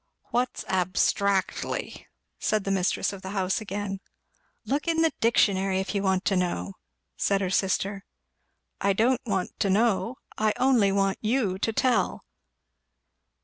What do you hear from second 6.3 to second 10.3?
know," said her sister. "I don't want to know